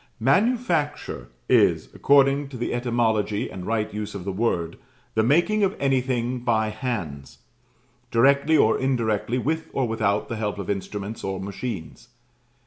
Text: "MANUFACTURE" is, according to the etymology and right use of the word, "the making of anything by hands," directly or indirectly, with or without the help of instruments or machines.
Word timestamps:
"MANUFACTURE" 0.19 1.29
is, 1.47 1.89
according 1.93 2.49
to 2.49 2.57
the 2.57 2.73
etymology 2.73 3.51
and 3.51 3.67
right 3.67 3.93
use 3.93 4.15
of 4.15 4.25
the 4.25 4.31
word, 4.31 4.79
"the 5.13 5.21
making 5.21 5.63
of 5.63 5.75
anything 5.79 6.39
by 6.39 6.69
hands," 6.69 7.37
directly 8.09 8.57
or 8.57 8.79
indirectly, 8.79 9.37
with 9.37 9.69
or 9.73 9.87
without 9.87 10.27
the 10.27 10.37
help 10.37 10.57
of 10.57 10.71
instruments 10.71 11.23
or 11.23 11.39
machines. 11.39 12.07